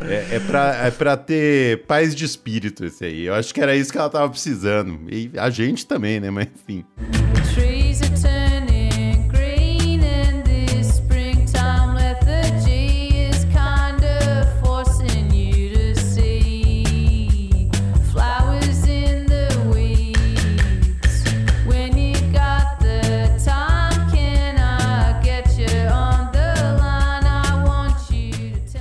é, 0.00 0.36
é, 0.36 0.40
pra, 0.40 0.74
é 0.86 0.90
pra 0.90 1.16
ter 1.16 1.84
paz 1.86 2.14
de 2.14 2.24
espírito 2.24 2.84
esse 2.84 3.04
aí. 3.04 3.26
Eu 3.26 3.34
acho 3.34 3.54
que 3.54 3.60
era 3.60 3.76
isso 3.76 3.92
que 3.92 3.98
ela 3.98 4.10
tava 4.10 4.28
precisando. 4.28 5.00
E 5.08 5.30
a 5.36 5.48
gente 5.48 5.86
também, 5.86 6.20
né? 6.20 6.30
Mas 6.30 6.48
enfim. 6.48 6.84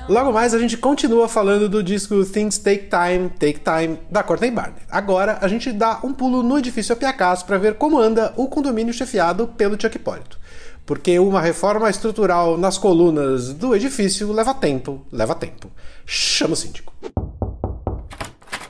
Logo 0.10 0.32
mais 0.32 0.54
a 0.54 0.60
gente 0.60 0.78
continua 0.78 1.28
falando 1.28 1.68
do 1.68 1.84
disco 1.84 2.24
Things 2.24 2.58
Take 2.58 2.88
Time, 2.90 3.30
Take 3.30 3.60
Time 3.60 4.00
da 4.10 4.24
Courtney 4.24 4.50
Barnett. 4.50 4.82
Agora 4.90 5.38
a 5.42 5.50
gente 5.50 5.70
dá 5.70 6.00
um 6.02 6.14
pulo 6.14 6.42
no 6.42 6.58
edifício 6.58 6.94
Apiacaso 6.94 7.44
para 7.46 7.58
ver 7.58 7.74
como 7.74 8.00
anda 8.00 8.34
o 8.38 8.48
condomínio 8.48 8.94
chefiado 8.94 9.48
pelo 9.48 9.80
Chuck 9.80 9.98
Hipólito. 9.98 10.40
Porque 10.86 11.20
uma 11.20 11.42
reforma 11.42 11.90
estrutural 11.90 12.58
nas 12.58 12.78
colunas 12.78 13.52
do 13.52 13.76
edifício 13.76 14.32
leva 14.32 14.54
tempo, 14.54 15.06
leva 15.12 15.36
tempo. 15.36 15.70
Chama 16.06 16.54
o 16.54 16.56
síndico. 16.56 16.94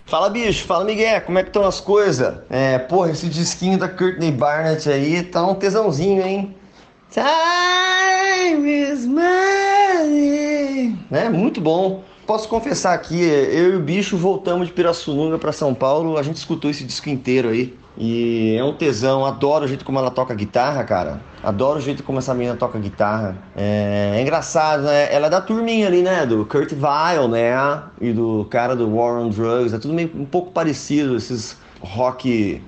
Fala 0.07 0.31
bicho, 0.31 0.65
fala 0.65 0.85
Miguel, 0.85 1.21
como 1.21 1.37
é 1.37 1.43
que 1.43 1.49
estão 1.49 1.65
as 1.65 1.79
coisas? 1.79 2.33
É, 2.49 2.79
porra, 2.79 3.11
esse 3.11 3.29
disquinho 3.29 3.77
da 3.77 3.87
Courtney 3.87 4.31
Barnett 4.31 4.89
aí 4.89 5.21
tá 5.21 5.45
um 5.45 5.53
tesãozinho, 5.53 6.25
hein? 6.25 6.55
Time 7.09 8.69
is 8.69 9.05
money. 9.05 10.93
É 11.09 11.29
muito 11.29 11.61
bom. 11.61 12.03
Posso 12.25 12.49
confessar 12.49 12.93
aqui, 12.93 13.21
eu 13.21 13.73
e 13.73 13.75
o 13.77 13.79
bicho 13.79 14.17
voltamos 14.17 14.67
de 14.67 14.73
Pirassununga 14.73 15.37
para 15.37 15.53
São 15.53 15.73
Paulo. 15.73 16.17
A 16.17 16.23
gente 16.23 16.35
escutou 16.35 16.69
esse 16.69 16.83
disco 16.83 17.09
inteiro 17.09 17.47
aí. 17.47 17.73
E 17.97 18.55
é 18.55 18.63
um 18.63 18.73
tesão, 18.73 19.25
adoro 19.25 19.63
o 19.65 19.67
jeito 19.67 19.85
como 19.85 19.97
ela 19.97 20.11
toca 20.11 20.35
guitarra, 20.35 20.83
cara. 20.83 21.21
Adoro 21.41 21.79
o 21.79 21.81
jeito 21.81 22.03
como 22.03 22.19
essa 22.19 22.33
menina 22.33 22.57
toca 22.57 22.77
guitarra. 22.77 23.37
É, 23.55 24.15
é 24.17 24.21
engraçado, 24.21 24.83
né? 24.83 25.11
Ela 25.11 25.27
é 25.27 25.29
da 25.29 25.39
turminha 25.39 25.87
ali, 25.87 26.01
né? 26.01 26.25
Do 26.25 26.45
Kurt 26.45 26.73
Weill, 26.73 27.29
né? 27.29 27.81
E 28.01 28.11
do 28.11 28.45
cara 28.51 28.75
do 28.75 28.93
War 28.93 29.15
on 29.19 29.29
Drugs. 29.29 29.73
É 29.73 29.79
tudo 29.79 29.93
meio 29.93 30.11
um 30.13 30.25
pouco 30.25 30.51
parecido, 30.51 31.15
esses 31.15 31.57
rock 31.81 32.61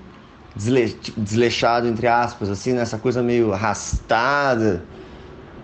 desle, 0.59 0.99
desleixado, 1.15 1.87
entre 1.87 2.07
aspas, 2.07 2.49
assim, 2.49 2.73
nessa 2.73 2.97
né? 2.97 3.01
coisa 3.01 3.23
meio 3.23 3.53
arrastada. 3.53 4.83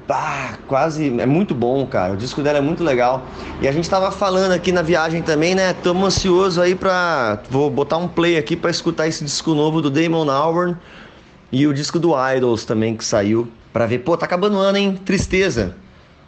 Bah, 0.08 0.58
quase. 0.68 1.20
É 1.20 1.26
muito 1.26 1.54
bom, 1.54 1.86
cara. 1.86 2.14
O 2.14 2.18
disco 2.18 2.42
dela 2.42 2.60
é 2.60 2.62
muito 2.62 2.84
legal. 2.84 3.24
E 3.62 3.68
a 3.68 3.72
gente 3.72 3.90
tava 3.90 4.12
falando 4.12 4.52
aqui 4.52 4.72
na 4.72 4.82
viagem 4.82 5.22
também, 5.22 5.56
né? 5.56 5.74
Tamo 5.74 6.06
ansioso 6.06 6.62
aí 6.62 6.76
pra. 6.76 7.40
Vou 7.50 7.70
botar 7.70 7.98
um 7.98 8.08
play 8.08 8.38
aqui 8.38 8.56
pra 8.56 8.70
escutar 8.70 9.08
esse 9.08 9.24
disco 9.24 9.54
novo 9.54 9.82
do 9.82 9.90
Damon 9.90 10.30
Albarn 10.30 10.78
e 11.52 11.66
o 11.68 11.74
disco 11.74 12.00
do 12.00 12.14
Idols 12.36 12.66
também 12.66 12.96
que 12.96 13.04
saiu. 13.04 13.48
Pra 13.74 13.86
ver, 13.88 14.00
pô, 14.00 14.16
tá 14.16 14.26
acabando 14.26 14.58
o 14.58 14.60
ano, 14.60 14.78
hein? 14.78 15.00
Tristeza 15.04 15.76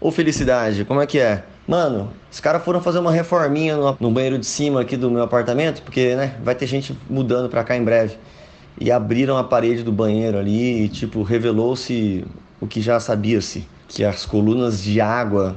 ou 0.02 0.12
felicidade? 0.12 0.84
Como 0.84 1.00
é 1.00 1.06
que 1.06 1.20
é? 1.20 1.44
Mano, 1.68 2.12
os 2.32 2.40
caras 2.40 2.64
foram 2.64 2.82
fazer 2.82 3.00
uma 3.00 3.12
reforminha 3.12 3.78
no, 3.78 3.98
no 4.00 4.12
banheiro 4.12 4.40
de 4.40 4.46
cima 4.46 4.82
aqui 4.82 4.98
do 4.98 5.12
meu 5.12 5.24
apartamento, 5.24 5.82
porque, 5.82 6.16
né, 6.16 6.36
vai 6.44 6.56
ter 6.56 6.66
gente 6.66 6.98
mudando 7.10 7.50
pra 7.50 7.64
cá 7.64 7.76
em 7.76 7.84
breve 7.84 8.18
e 8.80 8.92
abriram 8.92 9.38
a 9.38 9.44
parede 9.44 9.84
do 9.84 9.92
banheiro 9.92 10.38
ali 10.38 10.84
e 10.84 10.90
tipo 10.90 11.24
revelou-se 11.24 12.26
o 12.60 12.68
que 12.68 12.82
já 12.82 13.00
sabia-se, 13.00 13.68
que 13.88 14.04
as 14.04 14.26
colunas 14.26 14.82
de 14.82 15.00
água 15.02 15.56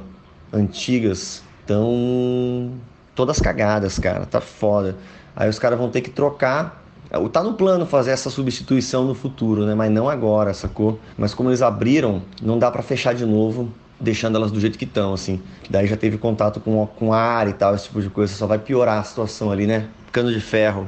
antigas 0.51 1.43
estão 1.61 2.71
todas 3.15 3.39
cagadas, 3.39 3.99
cara, 3.99 4.25
tá 4.25 4.41
foda. 4.41 4.95
Aí 5.35 5.49
os 5.49 5.59
caras 5.59 5.79
vão 5.79 5.89
ter 5.89 6.01
que 6.01 6.09
trocar 6.09 6.81
Tá 7.29 7.43
no 7.43 7.55
plano 7.55 7.85
fazer 7.85 8.11
essa 8.11 8.29
substituição 8.29 9.03
no 9.03 9.13
futuro, 9.13 9.65
né? 9.65 9.75
Mas 9.75 9.91
não 9.91 10.07
agora, 10.07 10.53
sacou? 10.53 10.97
Mas 11.17 11.33
como 11.33 11.49
eles 11.49 11.61
abriram, 11.61 12.21
não 12.41 12.57
dá 12.57 12.71
para 12.71 12.81
fechar 12.81 13.13
de 13.13 13.25
novo, 13.25 13.69
deixando 13.99 14.37
elas 14.37 14.49
do 14.49 14.61
jeito 14.61 14.77
que 14.77 14.85
estão, 14.85 15.13
assim. 15.13 15.41
Daí 15.69 15.87
já 15.87 15.97
teve 15.97 16.17
contato 16.17 16.61
com, 16.61 16.87
com 16.87 17.11
ar 17.11 17.49
e 17.49 17.53
tal, 17.53 17.75
esse 17.75 17.85
tipo 17.85 18.01
de 18.01 18.09
coisa. 18.09 18.33
Só 18.33 18.47
vai 18.47 18.59
piorar 18.59 18.97
a 18.97 19.03
situação 19.03 19.51
ali, 19.51 19.67
né? 19.67 19.87
Cano 20.09 20.31
de 20.31 20.39
ferro, 20.39 20.87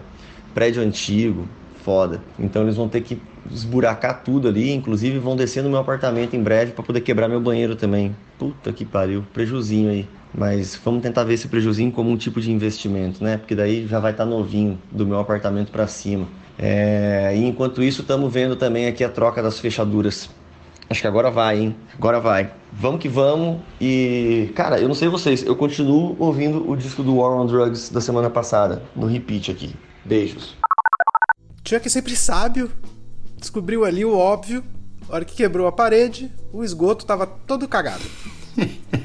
prédio 0.54 0.82
antigo, 0.82 1.46
foda. 1.84 2.22
Então 2.40 2.63
eles 2.63 2.75
vão 2.75 2.88
ter 2.88 3.02
que 3.02 3.22
esburacar 3.52 4.24
tudo 4.24 4.48
ali, 4.48 4.72
inclusive 4.72 5.20
vão 5.20 5.36
descer 5.36 5.63
no 5.63 5.70
meu 5.70 5.80
apartamento 5.80 6.36
em 6.36 6.42
breve 6.42 6.72
para 6.72 6.84
poder 6.84 7.02
quebrar 7.02 7.28
meu 7.28 7.42
banheiro 7.42 7.75
também. 7.75 8.16
Puta 8.40 8.72
que 8.72 8.86
pariu, 8.86 9.24
prejuzinho 9.34 9.90
aí. 9.90 10.08
Mas 10.36 10.80
vamos 10.84 11.04
tentar 11.04 11.24
ver 11.24 11.36
esse 11.36 11.48
prejuzinho 11.48 11.92
como 11.92 12.10
um 12.10 12.18
tipo 12.18 12.42
de 12.42 12.52
investimento, 12.52 13.24
né? 13.24 13.38
Porque 13.38 13.54
daí 13.54 13.86
já 13.86 14.00
vai 14.00 14.12
estar 14.12 14.24
tá 14.24 14.30
novinho 14.30 14.80
do 14.92 15.06
meu 15.06 15.20
apartamento 15.20 15.72
para 15.72 15.86
cima. 15.86 16.28
É... 16.58 17.34
E 17.36 17.46
enquanto 17.46 17.84
isso, 17.84 18.02
estamos 18.02 18.34
vendo 18.34 18.56
também 18.56 18.88
aqui 18.88 19.04
a 19.04 19.10
troca 19.10 19.44
das 19.44 19.60
fechaduras. 19.60 20.30
Acho 20.90 21.02
que 21.02 21.08
agora 21.08 21.30
vai, 21.30 21.60
hein? 21.60 21.75
Agora 21.96 22.20
vai. 22.20 22.52
Vamos 22.72 23.00
que 23.00 23.08
vamos. 23.08 23.60
E, 23.80 24.52
cara, 24.56 24.80
eu 24.80 24.88
não 24.88 24.96
sei 24.96 25.08
vocês, 25.08 25.44
eu 25.44 25.56
continuo 25.56 26.16
ouvindo 26.20 26.70
o 26.70 26.75
disco 26.75 27.04
do 27.04 27.16
War 27.16 27.32
on 27.32 27.46
Drugs 27.46 27.90
da 27.90 28.02
semana 28.02 28.30
passada, 28.30 28.82
no 28.96 29.08
repeat 29.08 29.52
aqui. 29.52 29.75
Beijos. 30.04 30.62
Chuck 31.65 31.89
sempre 31.89 32.15
sábio, 32.15 32.70
descobriu 33.38 33.86
ali 33.86 34.03
o 34.03 34.15
óbvio. 34.15 34.63
A 35.10 35.15
hora 35.15 35.25
que 35.25 35.36
quebrou 35.36 35.65
a 35.65 35.72
parede, 35.72 36.29
o 36.51 36.63
esgoto 36.63 37.05
tava 37.05 37.25
todo 37.25 37.67
cagado. 37.67 38.03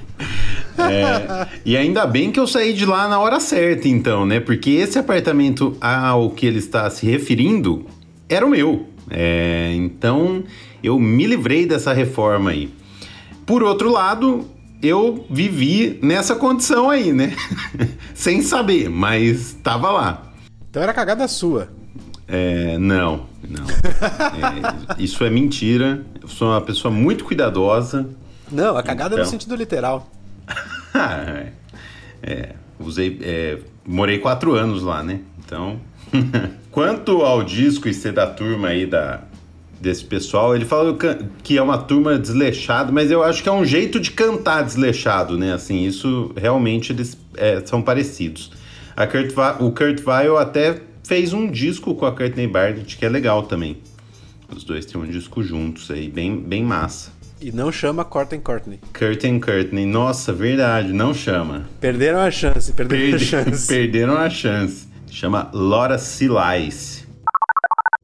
É, 0.80 1.48
e 1.64 1.76
ainda 1.76 2.06
bem 2.06 2.30
que 2.30 2.38
eu 2.38 2.46
saí 2.46 2.72
de 2.72 2.86
lá 2.86 3.08
na 3.08 3.18
hora 3.18 3.40
certa, 3.40 3.88
então, 3.88 4.24
né? 4.24 4.38
Porque 4.38 4.70
esse 4.70 4.96
apartamento 4.96 5.76
ao 5.80 6.30
que 6.30 6.46
ele 6.46 6.60
está 6.60 6.88
se 6.88 7.04
referindo 7.04 7.84
era 8.28 8.46
o 8.46 8.48
meu. 8.48 8.86
É, 9.10 9.72
então 9.74 10.44
eu 10.80 10.96
me 11.00 11.26
livrei 11.26 11.66
dessa 11.66 11.92
reforma 11.92 12.50
aí. 12.50 12.72
Por 13.44 13.64
outro 13.64 13.90
lado, 13.90 14.48
eu 14.80 15.26
vivi 15.28 15.98
nessa 16.00 16.36
condição 16.36 16.88
aí, 16.88 17.12
né? 17.12 17.34
Sem 18.14 18.40
saber, 18.40 18.88
mas 18.88 19.48
estava 19.48 19.90
lá. 19.90 20.32
Então 20.70 20.80
era 20.80 20.94
cagada 20.94 21.26
sua. 21.26 21.76
É, 22.28 22.76
não, 22.78 23.26
não. 23.48 23.64
É, 23.66 25.02
isso 25.02 25.24
é 25.24 25.30
mentira. 25.30 26.04
Eu 26.20 26.28
sou 26.28 26.48
uma 26.48 26.60
pessoa 26.60 26.92
muito 26.92 27.24
cuidadosa. 27.24 28.06
Não, 28.52 28.76
a 28.76 28.82
cagada 28.82 29.14
então... 29.14 29.18
é 29.18 29.22
no 29.22 29.22
então. 29.22 29.30
sentido 29.30 29.56
literal. 29.56 30.10
é, 30.94 31.52
é, 32.22 32.54
usei, 32.78 33.18
é, 33.22 33.58
morei 33.86 34.18
quatro 34.18 34.54
anos 34.54 34.82
lá, 34.82 35.02
né? 35.02 35.20
Então, 35.44 35.80
quanto 36.70 37.22
ao 37.22 37.42
disco 37.42 37.88
e 37.88 37.94
ser 37.94 38.12
da 38.12 38.26
turma 38.26 38.68
aí 38.68 38.86
da 38.86 39.22
desse 39.80 40.04
pessoal. 40.04 40.54
Ele 40.54 40.64
falou 40.64 40.96
que 41.42 41.56
é 41.56 41.62
uma 41.62 41.78
turma 41.78 42.18
desleixada, 42.18 42.90
mas 42.90 43.10
eu 43.10 43.22
acho 43.22 43.42
que 43.42 43.48
é 43.48 43.52
um 43.52 43.64
jeito 43.64 44.00
de 44.00 44.10
cantar 44.10 44.62
desleixado, 44.62 45.38
né? 45.38 45.52
Assim, 45.52 45.84
isso 45.84 46.32
realmente 46.36 46.92
eles 46.92 47.16
é, 47.36 47.62
são 47.64 47.80
parecidos. 47.80 48.50
A 48.96 49.06
Kurt 49.06 49.32
o 49.60 49.70
Kurt 49.70 50.04
Weill 50.04 50.36
até 50.36 50.80
fez 51.08 51.32
um 51.32 51.50
disco 51.50 51.94
com 51.94 52.04
a 52.04 52.12
Courtney 52.12 52.46
Barnett, 52.46 52.94
que 52.98 53.06
é 53.06 53.08
legal 53.08 53.44
também. 53.44 53.78
Os 54.54 54.62
dois 54.62 54.84
têm 54.84 55.00
um 55.00 55.06
disco 55.06 55.42
juntos 55.42 55.90
aí, 55.90 56.06
bem, 56.06 56.38
bem 56.38 56.62
massa. 56.62 57.10
E 57.40 57.50
não 57.50 57.72
chama 57.72 58.04
Courtney 58.04 58.40
Courtney. 58.40 58.78
Curtin 58.92 59.40
Courtney. 59.40 59.86
Nossa, 59.86 60.34
verdade, 60.34 60.92
não 60.92 61.14
chama. 61.14 61.66
Perderam 61.80 62.20
a 62.20 62.30
chance, 62.30 62.74
perderam 62.74 63.10
Perde 63.10 63.24
a 63.24 63.26
chance. 63.26 63.64
perderam 63.72 64.18
a 64.18 64.28
chance. 64.28 64.86
Chama 65.10 65.50
Laura 65.54 65.96
Silais. 65.96 67.06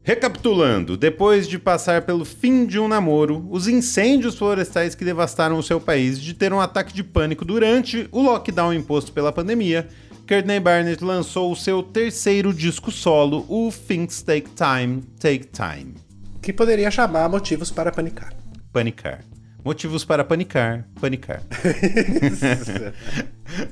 Recapitulando, 0.03 0.97
depois 0.97 1.47
de 1.47 1.59
passar 1.59 2.03
pelo 2.03 2.25
fim 2.25 2.65
de 2.65 2.79
um 2.79 2.89
namoro, 2.89 3.47
os 3.51 3.69
incêndios 3.69 4.35
florestais 4.35 4.95
que 4.95 5.05
devastaram 5.05 5.59
o 5.59 5.63
seu 5.63 5.81
país, 5.81 6.21
de 6.21 6.33
ter 6.33 6.53
um 6.53 6.61
ataque 6.61 6.95
de 6.95 7.03
pânico 7.03 7.45
durante 7.45 8.09
o 8.13 8.23
lockdown 8.23 8.73
imposto 8.73 9.13
pela 9.13 9.33
pandemia, 9.33 9.89
Courtney 10.27 10.61
Barnett 10.61 11.05
lançou 11.05 11.53
o 11.53 11.57
seu 11.57 11.83
terceiro 11.83 12.53
disco 12.53 12.91
solo, 12.91 13.45
o 13.49 13.71
Things 13.71 14.23
Take 14.23 14.51
Time, 14.51 15.03
Take 15.21 15.49
Time. 15.49 15.95
Que 16.41 16.53
poderia 16.53 16.91
chamar 16.91 17.29
Motivos 17.29 17.71
para 17.71 17.93
Panicar 17.93 18.45
panicar. 18.75 19.21
Motivos 19.65 20.05
para 20.05 20.25
panicar, 20.25 20.87
panicar. 21.01 21.41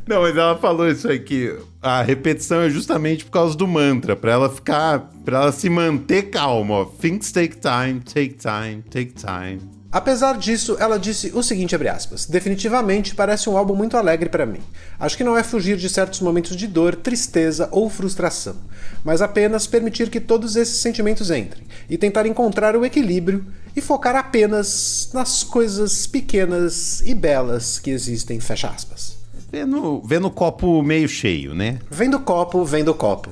Não, 0.06 0.22
mas 0.22 0.34
ela 0.34 0.56
falou 0.56 0.88
isso 0.88 1.06
aí 1.06 1.18
que 1.18 1.54
a 1.82 2.02
repetição 2.02 2.62
é 2.62 2.70
justamente 2.70 3.26
por 3.26 3.32
causa 3.32 3.54
do 3.54 3.66
mantra, 3.66 4.16
para 4.16 4.32
ela 4.32 4.48
ficar, 4.48 5.00
para 5.22 5.38
ela 5.38 5.52
se 5.52 5.68
manter 5.68 6.30
calma. 6.30 6.76
Ó. 6.76 6.84
Things 6.86 7.30
take 7.30 7.58
time, 7.58 8.00
take 8.00 8.36
time, 8.36 8.80
take 8.88 9.12
time. 9.12 9.60
Apesar 9.92 10.38
disso, 10.38 10.74
ela 10.80 10.98
disse 10.98 11.30
o 11.34 11.42
seguinte, 11.42 11.76
aspas, 11.86 12.24
definitivamente 12.24 13.14
parece 13.14 13.50
um 13.50 13.58
álbum 13.58 13.74
muito 13.74 13.94
alegre 13.94 14.30
para 14.30 14.46
mim. 14.46 14.60
Acho 14.98 15.18
que 15.18 15.22
não 15.22 15.36
é 15.36 15.42
fugir 15.42 15.76
de 15.76 15.86
certos 15.90 16.20
momentos 16.20 16.56
de 16.56 16.66
dor, 16.66 16.96
tristeza 16.96 17.68
ou 17.70 17.90
frustração, 17.90 18.56
mas 19.04 19.20
apenas 19.20 19.66
permitir 19.66 20.08
que 20.08 20.18
todos 20.18 20.56
esses 20.56 20.78
sentimentos 20.78 21.30
entrem 21.30 21.64
e 21.90 21.98
tentar 21.98 22.24
encontrar 22.24 22.74
o 22.74 22.86
equilíbrio 22.86 23.44
e 23.76 23.82
focar 23.82 24.16
apenas 24.16 25.10
nas 25.12 25.42
coisas 25.42 26.06
pequenas 26.06 27.02
e 27.04 27.14
belas 27.14 27.78
que 27.78 27.90
existem, 27.90 28.40
fecha 28.40 28.68
aspas. 28.68 29.18
Vê 29.50 29.66
no, 29.66 30.00
vê 30.00 30.18
no 30.18 30.30
copo 30.30 30.82
meio 30.82 31.06
cheio, 31.06 31.54
né? 31.54 31.78
Vem 31.90 32.08
do 32.08 32.18
copo, 32.18 32.64
vem 32.64 32.82
do 32.82 32.94
copo. 32.94 33.28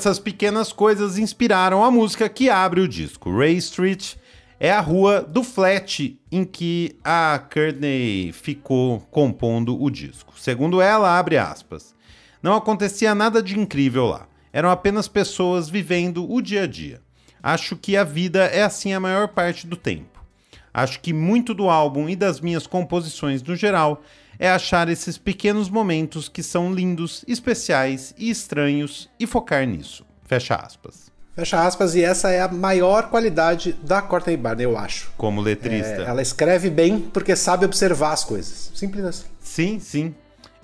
Dessas 0.00 0.18
pequenas 0.18 0.72
coisas 0.72 1.18
inspiraram 1.18 1.84
a 1.84 1.90
música 1.90 2.26
que 2.26 2.48
abre 2.48 2.80
o 2.80 2.88
disco. 2.88 3.36
Ray 3.36 3.58
Street 3.58 4.14
é 4.58 4.72
a 4.72 4.80
rua 4.80 5.20
do 5.20 5.44
flat 5.44 6.18
em 6.32 6.42
que 6.42 6.96
a 7.04 7.38
Courtney 7.52 8.32
ficou 8.32 9.00
compondo 9.10 9.78
o 9.78 9.90
disco. 9.90 10.32
Segundo 10.40 10.80
ela, 10.80 11.18
abre 11.18 11.36
aspas, 11.36 11.94
não 12.42 12.54
acontecia 12.54 13.14
nada 13.14 13.42
de 13.42 13.60
incrível 13.60 14.06
lá. 14.06 14.26
Eram 14.54 14.70
apenas 14.70 15.06
pessoas 15.06 15.68
vivendo 15.68 16.26
o 16.32 16.40
dia 16.40 16.62
a 16.62 16.66
dia. 16.66 17.02
Acho 17.42 17.76
que 17.76 17.94
a 17.94 18.02
vida 18.02 18.44
é 18.44 18.62
assim 18.62 18.94
a 18.94 19.00
maior 19.00 19.28
parte 19.28 19.66
do 19.66 19.76
tempo. 19.76 20.24
Acho 20.72 20.98
que 21.00 21.12
muito 21.12 21.52
do 21.52 21.68
álbum 21.68 22.08
e 22.08 22.16
das 22.16 22.40
minhas 22.40 22.66
composições 22.66 23.42
no 23.42 23.54
geral 23.54 24.02
é 24.40 24.48
achar 24.48 24.88
esses 24.88 25.18
pequenos 25.18 25.68
momentos 25.68 26.26
que 26.26 26.42
são 26.42 26.72
lindos, 26.72 27.22
especiais 27.28 28.14
e 28.16 28.30
estranhos 28.30 29.10
e 29.20 29.26
focar 29.26 29.66
nisso. 29.66 30.02
Fecha 30.24 30.54
aspas. 30.54 31.10
Fecha 31.36 31.62
aspas, 31.62 31.94
e 31.94 32.02
essa 32.02 32.30
é 32.30 32.40
a 32.40 32.48
maior 32.48 33.10
qualidade 33.10 33.74
da 33.84 34.00
Courtney 34.00 34.38
Barney, 34.38 34.64
eu 34.64 34.78
acho. 34.78 35.12
Como 35.18 35.42
letrista. 35.42 36.02
É, 36.02 36.06
ela 36.06 36.22
escreve 36.22 36.70
bem 36.70 36.98
porque 36.98 37.36
sabe 37.36 37.66
observar 37.66 38.12
as 38.12 38.24
coisas. 38.24 38.72
Simples 38.74 39.04
assim. 39.04 39.26
Sim, 39.40 39.78
sim. 39.78 40.14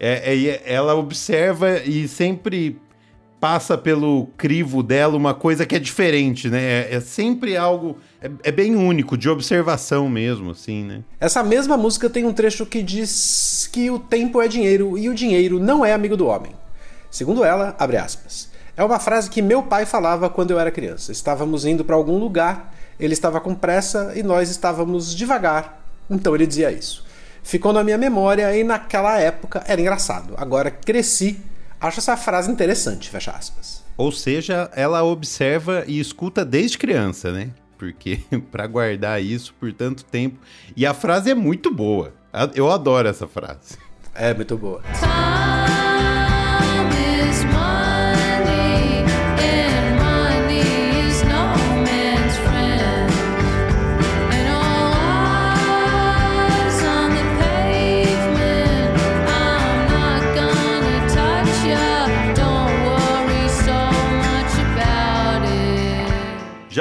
É, 0.00 0.34
é, 0.34 0.62
ela 0.64 0.94
observa 0.94 1.78
e 1.78 2.08
sempre 2.08 2.80
passa 3.46 3.78
pelo 3.78 4.26
crivo 4.36 4.82
dela 4.82 5.16
uma 5.16 5.32
coisa 5.32 5.64
que 5.64 5.76
é 5.76 5.78
diferente, 5.78 6.50
né? 6.50 6.60
É, 6.60 6.94
é 6.96 7.00
sempre 7.00 7.56
algo. 7.56 7.96
É, 8.20 8.28
é, 8.42 8.50
bem 8.50 8.74
único, 8.74 9.16
de 9.16 9.28
observação 9.28 10.08
mesmo, 10.08 10.50
assim, 10.50 10.82
né? 10.82 11.04
Essa 11.20 11.44
mesma 11.44 11.76
música 11.76 12.10
tem 12.10 12.24
um 12.26 12.32
trecho 12.32 12.66
que 12.66 12.82
diz 12.82 13.70
que 13.72 13.88
o 13.88 14.00
tempo 14.00 14.42
é 14.42 14.48
dinheiro 14.48 14.98
e 14.98 15.08
o 15.08 15.14
dinheiro 15.14 15.60
não 15.60 15.84
é 15.84 15.92
amigo 15.92 16.16
do 16.16 16.26
homem. 16.26 16.50
Segundo 17.08 17.44
ela, 17.44 17.76
abre 17.78 17.96
aspas. 17.96 18.50
É 18.76 18.82
uma 18.82 18.98
frase 18.98 19.30
que 19.30 19.40
meu 19.40 19.62
pai 19.62 19.86
falava 19.86 20.28
quando 20.28 20.50
eu 20.50 20.58
era 20.58 20.72
criança. 20.72 21.12
Estávamos 21.12 21.64
indo 21.64 21.84
para 21.84 21.94
algum 21.94 22.18
lugar, 22.18 22.74
ele 22.98 23.12
estava 23.12 23.40
com 23.40 23.54
pressa 23.54 24.12
e 24.16 24.24
nós 24.24 24.50
estávamos 24.50 25.14
devagar. 25.14 25.84
Então 26.10 26.34
ele 26.34 26.48
dizia 26.48 26.72
isso. 26.72 27.04
Ficou 27.44 27.72
na 27.72 27.84
minha 27.84 27.96
memória 27.96 28.56
e 28.56 28.64
naquela 28.64 29.20
época 29.20 29.62
era 29.68 29.80
engraçado. 29.80 30.34
Agora 30.36 30.68
cresci 30.68 31.38
Acho 31.80 32.00
essa 32.00 32.16
frase 32.16 32.50
interessante, 32.50 33.10
fecha 33.10 33.32
aspas. 33.32 33.84
Ou 33.96 34.12
seja, 34.12 34.70
ela 34.74 35.02
observa 35.02 35.84
e 35.86 35.98
escuta 35.98 36.44
desde 36.44 36.78
criança, 36.78 37.32
né? 37.32 37.50
Porque 37.78 38.20
para 38.50 38.66
guardar 38.66 39.22
isso 39.22 39.54
por 39.58 39.72
tanto 39.72 40.04
tempo. 40.04 40.38
E 40.76 40.86
a 40.86 40.94
frase 40.94 41.30
é 41.30 41.34
muito 41.34 41.72
boa. 41.72 42.12
Eu 42.54 42.70
adoro 42.70 43.08
essa 43.08 43.26
frase. 43.26 43.78
É 44.14 44.32
muito 44.34 44.56
boa. 44.56 44.82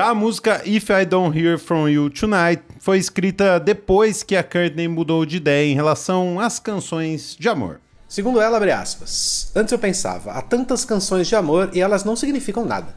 Já 0.05 0.11
a 0.11 0.13
música 0.13 0.61
If 0.63 0.91
I 0.91 1.03
Don't 1.03 1.35
Hear 1.35 1.57
From 1.57 1.89
You 1.89 2.11
Tonight 2.11 2.61
foi 2.77 2.99
escrita 2.99 3.59
depois 3.59 4.21
que 4.21 4.35
a 4.35 4.43
Courtney 4.43 4.87
mudou 4.87 5.25
de 5.25 5.37
ideia 5.37 5.65
em 5.65 5.73
relação 5.73 6.39
às 6.39 6.59
canções 6.59 7.35
de 7.39 7.49
amor. 7.49 7.81
Segundo 8.07 8.39
ela, 8.39 8.57
abre 8.57 8.71
aspas, 8.71 9.51
antes 9.55 9.71
eu 9.71 9.79
pensava, 9.79 10.33
há 10.33 10.43
tantas 10.43 10.85
canções 10.85 11.27
de 11.27 11.35
amor 11.35 11.71
e 11.73 11.81
elas 11.81 12.03
não 12.03 12.15
significam 12.15 12.63
nada. 12.63 12.95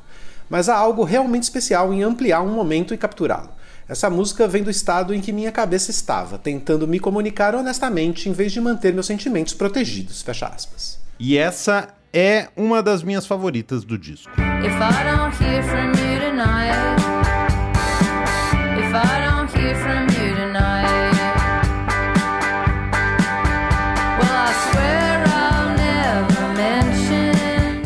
Mas 0.51 0.69
há 0.69 0.77
algo 0.77 1.03
realmente 1.03 1.45
especial 1.45 1.95
em 1.95 2.03
ampliar 2.03 2.43
um 2.43 2.53
momento 2.53 2.93
e 2.93 2.99
capturá-lo. 2.99 3.53
Essa 3.89 4.11
música 4.11 4.47
vem 4.47 4.63
do 4.63 4.71
estado 4.71 5.15
em 5.15 5.23
que 5.23 5.33
minha 5.33 5.51
cabeça 5.51 5.91
estava, 5.91 6.37
tentando 6.37 6.87
me 6.87 7.01
comunicar 7.01 7.55
honestamente 7.55 8.29
em 8.29 8.33
vez 8.33 8.53
de 8.53 8.61
manter 8.61 8.93
meus 8.93 9.07
sentimentos 9.07 9.55
protegidos. 9.55 10.21
Fecha 10.21 10.47
aspas. 10.47 11.01
E 11.19 11.39
essa 11.39 11.89
é 12.13 12.49
uma 12.57 12.83
das 12.83 13.03
minhas 13.03 13.27
favoritas 13.27 13.85
do 13.85 13.99
disco. 13.99 14.31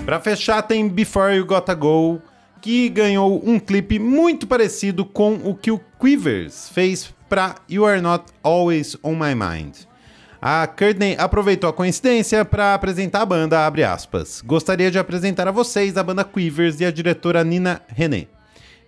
Pra 0.05 0.21
fechar 0.21 0.63
tem 0.63 0.89
Before 0.89 1.35
You 1.35 1.47
Gotta 1.47 1.75
Go, 1.75 2.21
que 2.61 2.89
ganhou 2.91 3.43
um 3.49 3.59
clipe 3.59 3.99
muito 3.99 4.47
parecido 4.47 5.05
com 5.05 5.35
o 5.37 5.55
que 5.55 5.71
o 5.71 5.81
Quivers 5.99 6.69
fez 6.69 7.15
para 7.29 7.55
You 7.69 7.87
Are 7.87 8.01
Not 8.01 8.27
Always 8.43 8.97
On 9.03 9.15
My 9.15 9.35
Mind. 9.35 9.87
A 10.45 10.67
Courtney 10.67 11.15
aproveitou 11.21 11.71
a 11.71 11.73
coincidência 11.73 12.45
para 12.45 12.75
apresentar 12.75 13.21
a 13.23 13.27
banda, 13.27 13.65
abre 13.65 13.85
aspas. 13.85 14.43
Gostaria 14.45 14.91
de 14.91 14.99
apresentar 14.99 15.47
a 15.47 15.53
vocês 15.53 15.97
a 15.97 16.03
banda 16.03 16.25
Quivers 16.25 16.81
e 16.81 16.85
a 16.85 16.91
diretora 16.91 17.45
Nina 17.45 17.81
René, 17.87 18.27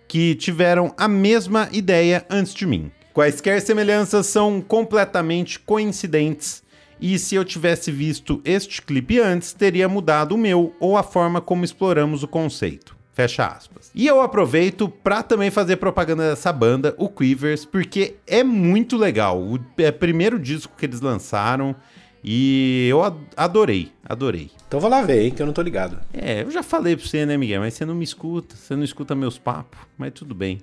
que 0.05 0.35
tiveram 0.35 0.93
a 0.97 1.07
mesma 1.07 1.69
ideia 1.71 2.25
antes 2.29 2.53
de 2.53 2.67
mim. 2.67 2.91
Quaisquer 3.13 3.61
semelhanças 3.61 4.27
são 4.27 4.59
completamente 4.59 5.57
coincidentes 5.57 6.61
e 6.99 7.17
se 7.17 7.35
eu 7.35 7.45
tivesse 7.45 7.89
visto 7.89 8.41
este 8.43 8.81
clipe 8.81 9.21
antes, 9.21 9.53
teria 9.53 9.87
mudado 9.87 10.35
o 10.35 10.37
meu 10.37 10.75
ou 10.77 10.97
a 10.97 11.03
forma 11.03 11.39
como 11.39 11.63
exploramos 11.63 12.21
o 12.21 12.27
conceito. 12.27 12.94
Fecha 13.15 13.47
aspas. 13.47 13.89
E 13.95 14.05
eu 14.05 14.21
aproveito 14.21 14.89
pra 14.89 15.23
também 15.23 15.49
fazer 15.49 15.77
propaganda 15.77 16.31
dessa 16.31 16.51
banda, 16.51 16.93
o 16.97 17.07
Quivers, 17.07 17.63
porque 17.63 18.17
é 18.27 18.43
muito 18.43 18.97
legal. 18.97 19.41
O 19.41 19.57
é 19.77 19.87
o 19.87 19.93
primeiro 19.93 20.37
disco 20.37 20.73
que 20.77 20.85
eles 20.85 20.99
lançaram 20.99 21.73
e 22.21 22.87
eu 22.89 23.01
adorei, 23.37 23.93
adorei. 24.03 24.51
Então 24.67 24.81
vou 24.81 24.89
lá 24.89 25.01
ver, 25.01 25.21
hein, 25.23 25.31
que 25.31 25.41
eu 25.41 25.45
não 25.45 25.53
tô 25.53 25.61
ligado. 25.61 25.97
É, 26.13 26.41
eu 26.41 26.51
já 26.51 26.61
falei 26.61 26.97
pra 26.97 27.05
você, 27.05 27.25
né, 27.25 27.37
Miguel? 27.37 27.61
Mas 27.61 27.75
você 27.75 27.85
não 27.85 27.95
me 27.95 28.03
escuta, 28.03 28.53
você 28.57 28.75
não 28.75 28.83
escuta 28.83 29.15
meus 29.15 29.37
papos, 29.37 29.79
mas 29.97 30.11
tudo 30.11 30.35
bem. 30.35 30.59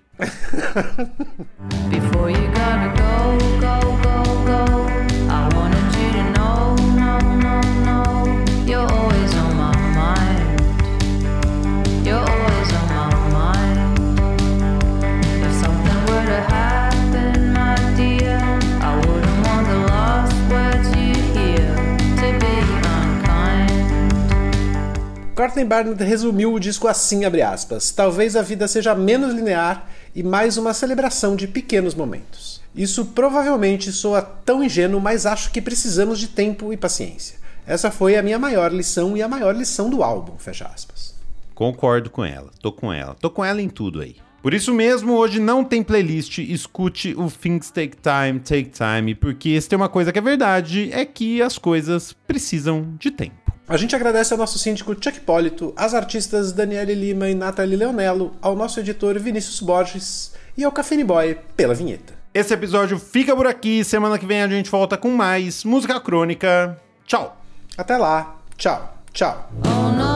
Before 1.88 2.31
you 2.31 2.49
gotta 2.49 2.88
go, 2.88 2.97
go, 2.97 3.02
Courtney 25.42 25.64
Barnett 25.64 26.05
resumiu 26.05 26.55
o 26.55 26.61
disco 26.61 26.87
assim, 26.87 27.24
abre 27.24 27.42
aspas. 27.42 27.90
Talvez 27.90 28.37
a 28.37 28.42
vida 28.42 28.68
seja 28.68 28.94
menos 28.94 29.35
linear 29.35 29.88
e 30.14 30.22
mais 30.22 30.57
uma 30.57 30.72
celebração 30.72 31.35
de 31.35 31.48
pequenos 31.48 31.96
momentos. 31.96 32.62
Isso 32.72 33.07
provavelmente 33.07 33.90
soa 33.90 34.22
tão 34.22 34.62
ingênuo, 34.62 35.00
mas 35.00 35.26
acho 35.26 35.50
que 35.50 35.61
precisamos 35.61 36.20
de 36.20 36.28
tempo 36.28 36.72
e 36.72 36.76
paciência. 36.76 37.40
Essa 37.66 37.90
foi 37.90 38.14
a 38.14 38.22
minha 38.22 38.38
maior 38.38 38.72
lição 38.72 39.16
e 39.16 39.22
a 39.22 39.26
maior 39.26 39.57
lição 39.57 39.90
do 39.90 40.05
álbum, 40.05 40.38
fecha 40.38 40.64
aspas. 40.72 41.12
Concordo 41.57 42.09
com 42.09 42.24
ela, 42.24 42.52
tô 42.61 42.70
com 42.70 42.92
ela. 42.92 43.16
Tô 43.20 43.28
com 43.28 43.44
ela 43.44 43.61
em 43.61 43.68
tudo 43.68 44.00
aí. 44.00 44.14
Por 44.40 44.55
isso 44.55 44.72
mesmo, 44.72 45.14
hoje 45.14 45.40
não 45.40 45.64
tem 45.64 45.83
playlist, 45.83 46.38
escute 46.38 47.16
o 47.18 47.28
Things 47.28 47.68
Take 47.68 47.96
Time, 47.96 48.38
Take 48.38 48.70
Time, 48.70 49.12
porque 49.16 49.61
se 49.61 49.68
tem 49.68 49.76
uma 49.76 49.88
coisa 49.88 50.12
que 50.12 50.20
é 50.20 50.22
verdade, 50.22 50.88
é 50.92 51.05
que 51.05 51.42
as 51.42 51.59
coisas 51.59 52.12
precisam 52.12 52.94
de 52.96 53.11
tempo. 53.11 53.41
A 53.68 53.77
gente 53.77 53.94
agradece 53.94 54.35
ao 54.35 54.38
nosso 54.38 54.59
síndico 54.59 54.94
Chuck 54.94 55.20
Polito, 55.20 55.72
às 55.77 55.94
artistas 55.94 56.53
Daniele 56.53 56.94
Lima 56.94 57.29
e 57.29 57.35
Nathalie 57.35 57.77
Leonello, 57.77 58.37
ao 58.42 58.57
nosso 58.57 58.81
editor 58.81 59.18
Vinícius 59.18 59.61
Borges 59.61 60.33
e 60.57 60.64
ao 60.64 60.72
Café 60.72 61.03
Boy 61.05 61.38
pela 61.57 61.75
vinheta. 61.75 62.12
Esse 62.35 62.53
episódio 62.55 62.98
fica 62.98 63.37
por 63.37 63.46
aqui, 63.46 63.85
semana 63.85 64.18
que 64.18 64.27
vem 64.27 64.42
a 64.42 64.48
gente 64.48 64.70
volta 64.70 64.96
com 64.96 65.11
mais 65.11 65.64
música 65.64 66.01
crônica. 66.01 66.79
Tchau! 67.07 67.37
Até 67.77 67.96
lá, 67.96 68.37
tchau, 68.57 68.96
tchau. 69.12 69.51
Oh. 69.64 70.12